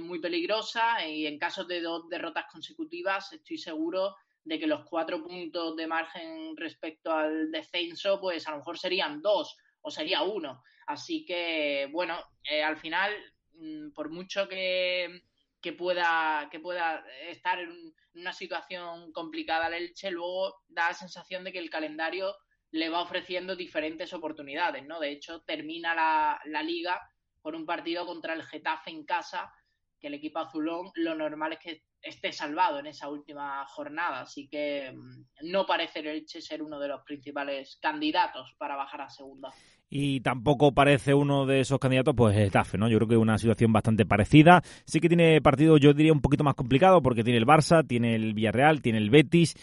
[0.00, 5.22] muy peligrosa y en caso de dos derrotas consecutivas estoy seguro de que los cuatro
[5.22, 10.62] puntos de margen respecto al descenso, pues a lo mejor serían dos o sería uno.
[10.86, 13.12] Así que, bueno, eh, al final,
[13.54, 15.22] mm, por mucho que,
[15.60, 21.44] que, pueda, que pueda estar en una situación complicada el Elche, luego da la sensación
[21.44, 22.34] de que el calendario
[22.72, 24.98] le va ofreciendo diferentes oportunidades, ¿no?
[24.98, 27.00] De hecho, termina la, la liga
[27.40, 29.52] con un partido contra el Getafe en casa,
[30.00, 34.20] que el equipo azulón lo normal es que esté salvado en esa última jornada.
[34.22, 39.02] Así que mm, no parece el Elche ser uno de los principales candidatos para bajar
[39.02, 39.50] a segunda.
[39.94, 42.88] Y tampoco parece uno de esos candidatos, pues Getafe, ¿no?
[42.88, 44.62] Yo creo que una situación bastante parecida.
[44.86, 48.14] Sí que tiene partido, yo diría, un poquito más complicado, porque tiene el Barça, tiene
[48.14, 49.54] el Villarreal, tiene el Betis,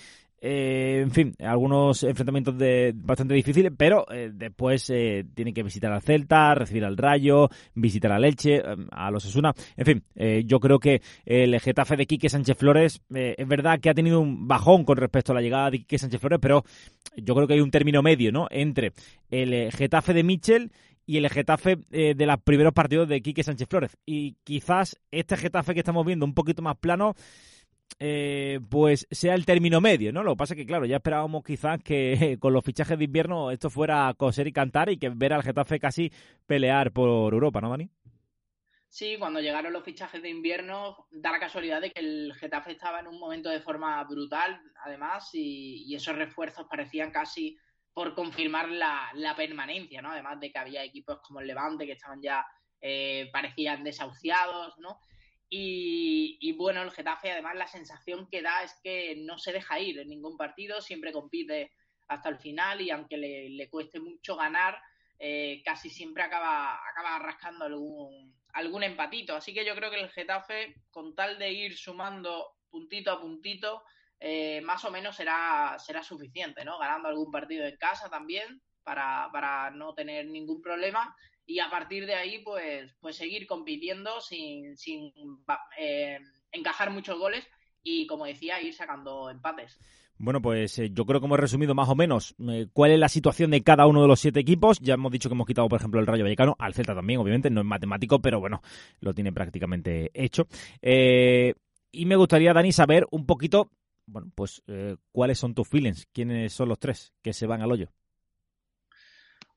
[0.42, 5.92] eh, en fin, algunos enfrentamientos de, bastante difíciles, pero eh, después eh, tiene que visitar
[5.92, 9.54] al Celta, recibir al Rayo, visitar a Leche, a los Osuna.
[9.76, 10.04] En fin,
[10.46, 14.48] yo creo que el Getafe de Quique Sánchez Flores es verdad que ha tenido un
[14.48, 16.64] bajón con respecto a la llegada de Quique Sánchez Flores, pero
[17.16, 18.48] yo creo que hay un término medio, ¿no?
[18.50, 18.94] Entre
[19.30, 20.72] el Getafe de Michel
[21.06, 23.98] y el Getafe de los primeros partidos de Quique Sánchez Flores.
[24.06, 27.16] Y quizás este Getafe que estamos viendo un poquito más plano
[27.98, 30.24] eh, pues sea el término medio, ¿no?
[30.24, 33.52] Lo que pasa es que, claro, ya esperábamos quizás que con los fichajes de invierno
[33.52, 36.12] esto fuera coser y cantar y que ver al Getafe casi
[36.46, 37.90] pelear por Europa, ¿no, Dani?
[38.90, 43.00] Sí, cuando llegaron los fichajes de invierno, da la casualidad de que el Getafe estaba
[43.00, 47.56] en un momento de forma brutal, además, y, esos refuerzos parecían casi
[47.94, 50.12] por confirmar la, permanencia, ¿no?
[50.12, 52.44] Además de que había equipos como el Levante que estaban ya,
[52.82, 55.00] eh, parecían desahuciados, ¿no?
[55.52, 60.00] Y, bueno, el Getafe además la sensación que da es que no se deja ir
[60.00, 61.74] en ningún partido, siempre compite
[62.08, 64.80] hasta el final y aunque le, cueste mucho ganar,
[65.18, 69.36] eh, casi siempre acaba, acaba rascando algún, algún empatito.
[69.36, 73.84] Así que yo creo que el Getafe, con tal de ir sumando puntito a puntito,
[74.20, 76.78] eh, más o menos será, será suficiente, ¿no?
[76.78, 81.16] Ganando algún partido en casa también para, para no tener ningún problema
[81.50, 85.12] y a partir de ahí pues, pues seguir compitiendo sin, sin
[85.80, 86.20] eh,
[86.52, 87.44] encajar muchos goles
[87.82, 89.80] y como decía ir sacando empates.
[90.20, 93.10] Bueno, pues eh, yo creo que hemos resumido más o menos eh, cuál es la
[93.10, 94.80] situación de cada uno de los siete equipos.
[94.80, 97.50] Ya hemos dicho que hemos quitado, por ejemplo, el Rayo Vallecano, al Celta también, obviamente,
[97.50, 98.62] no es matemático, pero bueno,
[99.00, 100.48] lo tiene prácticamente hecho.
[100.82, 103.72] y me gustaría, Dani, saber un poquito,
[104.06, 104.62] bueno, pues
[105.12, 107.90] cuáles son tus feelings, quiénes son los tres que se van al hoyo.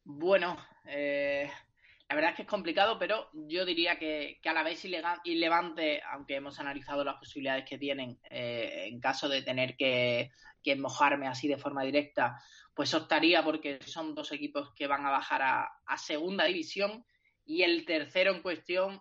[0.05, 1.51] Bueno, eh,
[2.13, 6.03] la verdad es que es complicado, pero yo diría que, a la vez y Levante,
[6.13, 10.31] aunque hemos analizado las posibilidades que tienen eh, en caso de tener que,
[10.77, 12.39] mojarme así de forma directa,
[12.75, 17.03] pues optaría porque son dos equipos que van a bajar a, segunda división.
[17.47, 19.01] Y el tercero en cuestión,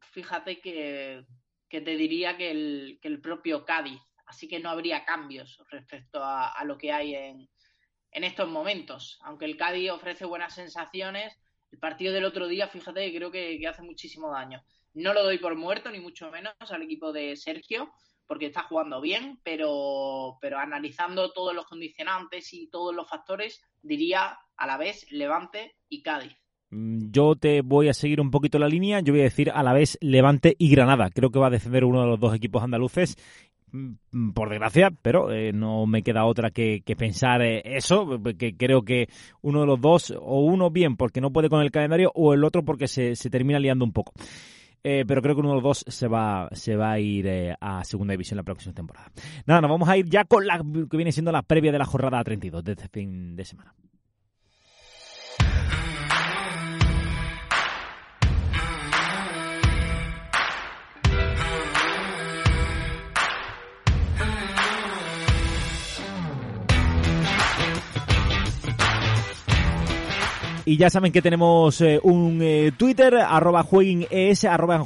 [0.00, 1.26] fíjate que,
[1.68, 4.00] te diría que el, propio Cádiz.
[4.24, 7.50] Así que no habría cambios respecto a, lo que hay en,
[8.10, 9.18] en estos momentos.
[9.20, 11.38] Aunque el Cádiz ofrece buenas sensaciones
[11.70, 14.62] el partido del otro día, fíjate, creo que, hace muchísimo daño.
[14.94, 17.90] No lo doy por muerto, ni mucho menos, al equipo de Sergio,
[18.26, 24.38] porque está jugando bien, pero, pero analizando todos los condicionantes y todos los factores, diría
[24.56, 26.36] a la vez Levante y Cádiz.
[26.70, 29.62] Mm, yo te voy a seguir un poquito la línea, yo voy a decir a
[29.62, 31.10] la vez Levante y Granada.
[31.10, 33.16] Creo que va a defender uno de los dos equipos andaluces
[34.34, 39.08] por desgracia, pero eh, no me queda otra que, pensar eh, eso, que creo que
[39.42, 42.44] uno de los dos, o uno bien porque no puede con el calendario, o el
[42.44, 44.12] otro porque se, termina liando un poco.
[44.84, 47.28] Eh, pero creo que uno de los dos se va, se va a ir
[47.60, 49.10] a segunda división la próxima temporada.
[49.44, 51.84] Nada, nos vamos a ir ya con la que viene siendo la previa de la
[51.84, 53.74] jornada 32 de este fin de semana.
[70.68, 73.66] Y ya saben que tenemos eh, un eh, Twitter, arroba
[74.10, 74.84] es, arroba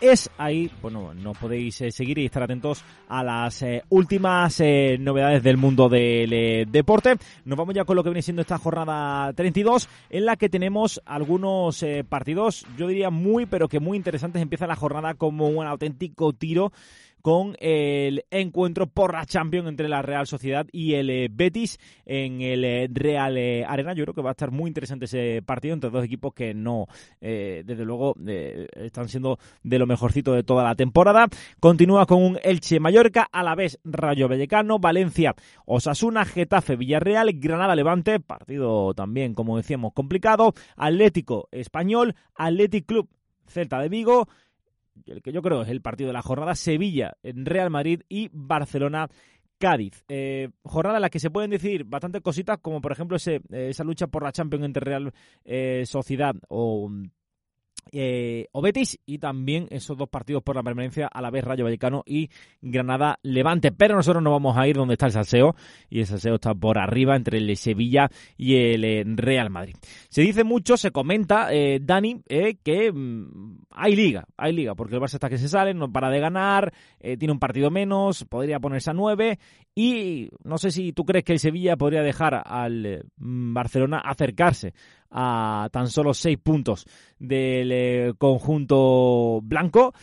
[0.00, 0.30] es.
[0.38, 4.62] Ahí, bueno, nos podéis eh, seguir y estar atentos a las últimas
[5.00, 7.16] novedades del mundo del deporte.
[7.44, 11.02] Nos vamos ya con lo que viene siendo esta jornada 32, en la que tenemos
[11.04, 14.40] algunos partidos, yo diría muy, pero que muy interesantes.
[14.40, 16.70] Empieza la jornada como un auténtico tiro
[17.22, 22.40] con el encuentro por la Champions entre la Real Sociedad y el eh, Betis en
[22.40, 23.94] el eh, Real eh, Arena.
[23.94, 26.86] Yo creo que va a estar muy interesante ese partido entre dos equipos que no,
[27.20, 28.14] desde luego,
[28.74, 31.28] están siendo de lo mejorcito de toda la temporada.
[31.60, 35.34] Continúa con un Elche Mallorca, a la vez Rayo Vallecano, Valencia
[35.66, 43.08] Osasuna, Getafe Villarreal, Granada Levante, partido también, como decíamos, complicado, Atlético Español, Athletic Club
[43.48, 44.28] Celta de Vigo,
[45.06, 48.28] el que yo creo es el partido de la jornada, Sevilla en Real Madrid y
[48.32, 49.08] Barcelona.
[49.60, 53.40] Cádiz, eh, jornada en la que se pueden decidir bastantes cositas, como por ejemplo ese,
[53.50, 55.12] esa lucha por la Champions entre Real
[55.44, 56.88] eh, Sociedad o
[57.92, 61.64] eh, o Betis y también esos dos partidos por la permanencia a la vez Rayo
[61.64, 63.72] Vallecano y Granada Levante.
[63.72, 65.54] Pero nosotros no vamos a ir donde está el salseo
[65.88, 69.76] y el salseo está por arriba entre el Sevilla y el eh, Real Madrid.
[70.08, 74.94] Se dice mucho, se comenta, eh, Dani, eh, que mm, hay liga, hay liga, porque
[74.94, 78.60] el Barça está que se sale, no para de ganar, tiene un partido menos, podría
[78.60, 79.38] ponerse a nueve
[79.74, 84.74] y no sé si tú crees que el Sevilla podría dejar al Barcelona acercarse
[85.10, 86.86] a tan solo seis puntos
[87.18, 89.94] del eh, conjunto blanco.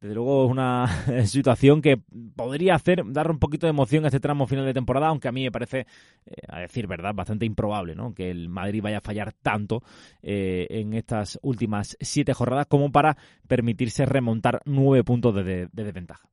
[0.00, 0.86] Desde luego es una
[1.26, 2.00] situación que
[2.34, 5.32] podría hacer dar un poquito de emoción a este tramo final de temporada, aunque a
[5.32, 5.80] mí me parece,
[6.24, 8.14] eh, a decir verdad, bastante improbable ¿no?
[8.14, 9.82] que el Madrid vaya a fallar tanto
[10.22, 16.30] eh, en estas últimas siete jornadas como para permitirse remontar nueve puntos de desventaja.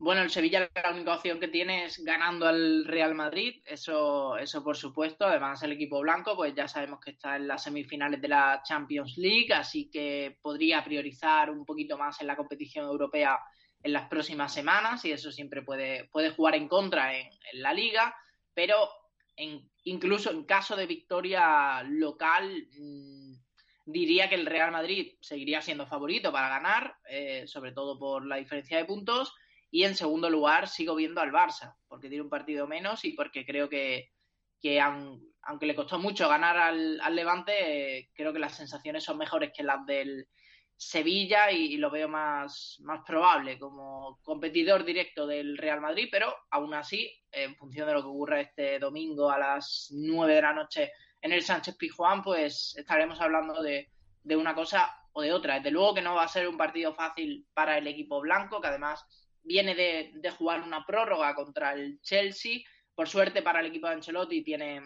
[0.00, 4.64] Bueno, el Sevilla la única opción que tiene es ganando al Real Madrid, eso, eso
[4.64, 5.26] por supuesto.
[5.26, 9.18] Además, el equipo blanco, pues ya sabemos que está en las semifinales de la Champions
[9.18, 13.38] League, así que podría priorizar un poquito más en la competición europea
[13.82, 18.16] en las próximas semanas, y eso siempre puede, puede jugar en contra en, la liga,
[18.54, 18.88] pero
[19.84, 23.34] incluso en caso de victoria local, mm,
[23.84, 28.36] diría que el Real Madrid seguiría siendo favorito para ganar, eh, sobre todo por la
[28.36, 29.34] diferencia de puntos
[29.70, 33.46] y en segundo lugar, sigo viendo al Barça, porque tiene un partido menos y porque
[33.46, 34.10] creo que,
[35.42, 39.86] aunque le costó mucho ganar al, Levante, creo que las sensaciones son mejores que las
[39.86, 40.26] del
[40.76, 46.74] Sevilla y, lo veo más, más probable como competidor directo del Real Madrid, pero aún
[46.74, 50.92] así, en función de lo que ocurra este domingo a las 9 de la noche
[51.20, 53.90] en el Sánchez Pizjuán, pues estaremos hablando de,
[54.22, 55.56] de una cosa o de otra.
[55.56, 58.68] Desde luego que no va a ser un partido fácil para el equipo blanco, que
[58.68, 59.04] además
[59.42, 62.60] viene de, jugar una prórroga contra el Chelsea.
[62.94, 64.82] Por suerte para el equipo de Ancelotti tiene eh,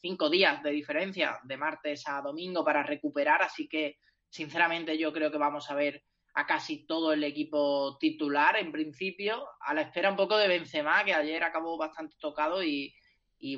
[0.00, 5.30] cinco días de diferencia de martes a domingo para recuperar, así que sinceramente yo creo
[5.30, 6.02] que vamos a ver
[6.34, 11.04] a casi todo el equipo titular en principio, a la espera un poco de Benzema,
[11.04, 12.94] que ayer acabó bastante tocado y,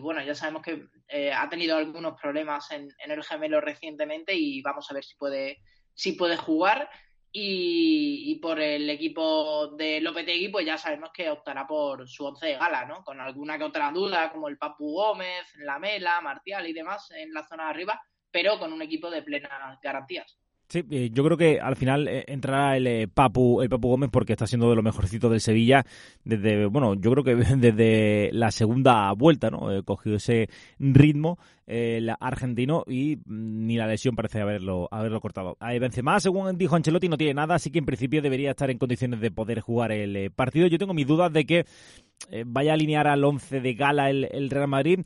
[0.00, 4.60] bueno, ya sabemos que eh, ha tenido algunos problemas en, en, el gemelo recientemente y
[4.62, 5.58] vamos a ver si puede,
[5.94, 6.90] si puede jugar.
[7.36, 12.54] Y, por el equipo de Lopetegui, pues ya sabemos que optará por su once de
[12.54, 13.02] gala, ¿no?
[13.02, 17.42] Con alguna que otra duda, como el Papu Gómez, Lamela, Martial y demás en la
[17.42, 20.38] zona de arriba, pero con un equipo de plenas garantías.
[20.68, 24.08] Sí, eh, yo creo que al final eh, entrará el eh, Papu, el Papu Gómez
[24.10, 25.84] porque está siendo de lo mejorcito del Sevilla
[26.24, 29.68] desde, bueno, yo creo que desde la segunda vuelta, ¿no?
[29.84, 30.48] cogió ese
[30.78, 35.56] ritmo el argentino y mm, ni la lesión parece haberlo, haberlo cortado.
[35.60, 39.20] Benzema, según dijo Ancelotti, no tiene nada, así que en principio debería estar en condiciones
[39.20, 40.66] de poder jugar el partido.
[40.66, 41.66] Yo tengo mis dudas de que
[42.46, 45.00] vaya a alinear al 11 de gala el Real Madrid.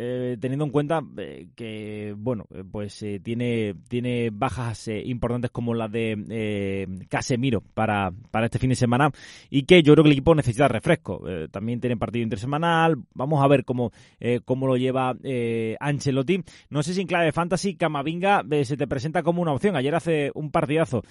[0.00, 5.88] Eh, teniendo en cuenta eh, que bueno eh, pues tiene tiene bajas importantes como la
[5.88, 9.10] de Casemiro para, para este fin de semana
[9.50, 11.24] y que yo creo que el equipo necesita refresco.
[11.50, 12.96] También tiene partido intersemanal.
[13.14, 13.90] Vamos a ver cómo
[14.44, 15.16] cómo lo lleva
[15.80, 16.44] Ancelotti.
[16.70, 19.74] No sé si en clave de fantasy Camavinga se te presenta como una opción.
[19.74, 21.02] Ayer hace un partidazo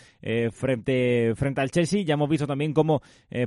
[0.51, 2.03] frente frente al Chelsea.
[2.03, 3.01] Ya hemos visto también cómo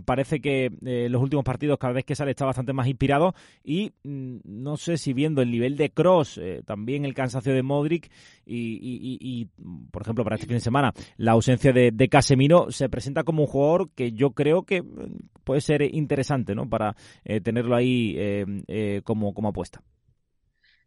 [0.04, 0.70] parece que
[1.08, 3.34] los últimos partidos cada vez que sale está bastante más inspirado.
[3.64, 8.10] Y mm, no sé si el nivel de Cross, eh, también el cansancio de Modric
[8.44, 9.46] y,
[9.90, 13.48] por ejemplo, para este fin de semana, la ausencia de, Casemiro se presenta como un
[13.48, 16.68] jugador que yo creo que mm, puede ser interesante ¿no?
[16.68, 19.82] para eh, tenerlo ahí eh, como, como apuesta.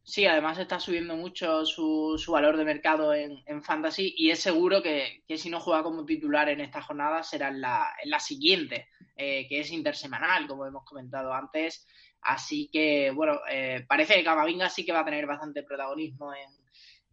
[0.05, 4.83] Sí, además está subiendo mucho su, su valor de mercado en, Fantasy y es seguro
[4.83, 8.89] que, si no juega como titular en esta jornada será en la, en la siguiente,
[9.15, 11.87] que es intersemanal, como hemos comentado antes.
[12.24, 16.49] Así que, bueno, eh, parece que Camavinga sí que va a tener bastante protagonismo en,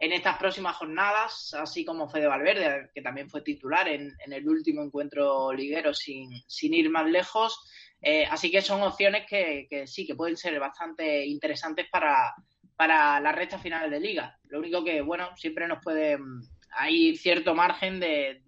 [0.00, 4.82] en estas próximas jornadas, así como Fede Valverde, que también fue titular en, el último
[4.82, 7.60] encuentro liguero sin, sin ir más lejos.
[8.00, 12.34] Eh, así que son opciones que, que, sí, que pueden ser bastante interesantes para,
[12.76, 14.38] para la recta final de liga.
[14.44, 16.18] Lo único que, bueno, siempre nos puede,
[16.70, 18.42] hay cierto margen de,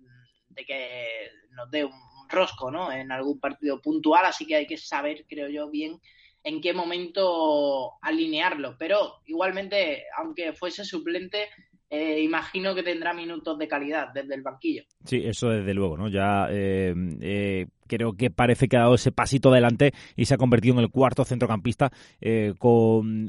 [0.48, 2.90] de que nos dé un rosco, ¿no?
[2.90, 6.00] En algún partido puntual, así que hay que saber, creo yo, bien
[6.44, 8.76] en qué momento alinearlo.
[8.78, 11.48] Pero igualmente, aunque fuese suplente,
[11.94, 14.84] eh, imagino que tendrá minutos de calidad desde el banquillo.
[15.04, 16.08] Sí, eso desde luego, ¿no?
[16.08, 20.38] Ya eh, eh, creo que parece que ha dado ese pasito adelante y se ha
[20.38, 21.90] convertido en el cuarto centrocampista
[22.58, 23.26] con,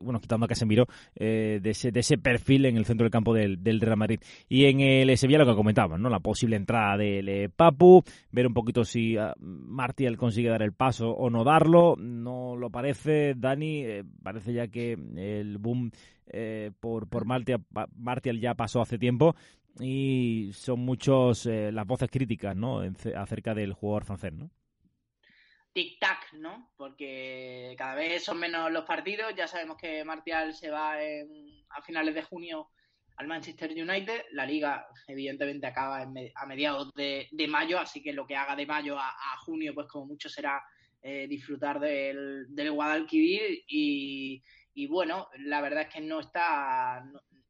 [0.00, 3.62] bueno, quitando a Casemiro, de, ese, de ese perfil en el centro del campo del,
[3.62, 4.20] del Real Madrid.
[4.48, 6.08] Y en el Sevilla lo que comentaban, ¿no?
[6.08, 11.10] La posible entrada de Papu, ver un poquito si uh, Martial consigue dar el paso
[11.10, 13.84] o no darlo, no lo parece, Dani,
[14.22, 15.90] parece ya que el boom
[16.32, 19.36] eh, por, por Martial, ya pasó hace tiempo
[19.78, 22.82] y son muchos eh, las voces críticas ¿no?
[23.16, 24.50] acerca del jugador francés, ¿no?
[25.74, 26.70] Tic-tac, ¿no?
[26.76, 29.34] Porque cada vez son menos los partidos.
[29.34, 32.68] Ya sabemos que Martial se va a finales de junio
[33.16, 34.24] al Manchester United.
[34.32, 38.98] La liga, evidentemente, acaba a mediados de, mayo, así que lo que haga de mayo
[38.98, 39.12] a,
[39.44, 40.62] junio, pues como mucho será
[41.02, 44.42] eh, disfrutar del, del Guadalquivir y,
[44.74, 47.04] y bueno, la verdad es que no está,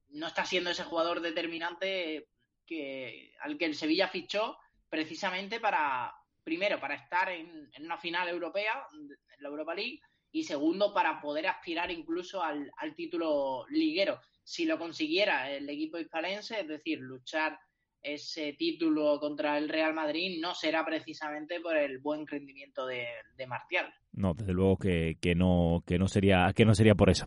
[0.08, 2.28] no, está siendo ese jugador determinante
[2.66, 4.58] que, al que el Sevilla fichó
[4.88, 9.08] precisamente para, primero, para estar en, una final europea, en
[9.38, 10.00] la Europa League,
[10.32, 14.20] y segundo, para poder aspirar incluso al, al título liguero.
[14.42, 17.58] Si lo consiguiera el equipo hispalense, es decir, luchar
[18.02, 23.46] ese título contra el Real Madrid no será precisamente por el buen rendimiento de, de
[23.46, 23.92] Martial.
[24.14, 27.24] No, desde luego que, que, no, que, no sería, que no sería por eso.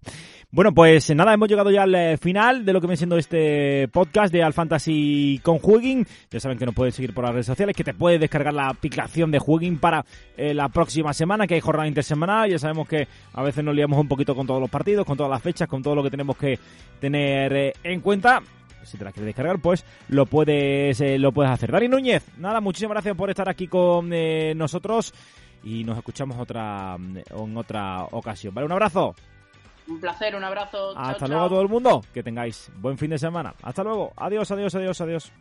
[0.51, 3.87] Bueno, pues nada, hemos llegado ya al eh, final de lo que viene siendo este
[3.87, 6.05] podcast de Al Fantasy con Hugging.
[6.29, 8.67] Ya saben que nos pueden seguir por las redes sociales, que te puedes descargar la
[8.67, 10.05] aplicación de Hugging para
[10.37, 12.51] eh, la próxima semana, que hay jornada intersemanal.
[12.51, 15.31] Ya sabemos que a veces nos liamos un poquito con todos los partidos, con todas
[15.31, 16.59] las fechas, con todo lo que tenemos que
[16.99, 18.43] tener eh, en cuenta
[18.85, 21.71] si te la quieres descargar, pues lo puedes, lo puedes hacer.
[21.71, 24.09] Dani Núñez, nada, muchísimas gracias por estar aquí con
[24.55, 25.13] nosotros
[25.63, 28.53] y nos escuchamos otra en otra ocasión.
[28.53, 28.65] ¿Vale?
[28.65, 29.15] Un abrazo.
[29.87, 30.97] Un placer, un abrazo.
[30.97, 32.01] Hasta luego a todo el mundo.
[32.13, 33.53] Que tengáis buen fin de semana.
[33.61, 34.13] Hasta luego.
[34.15, 35.31] Adiós, adiós, adiós, adiós.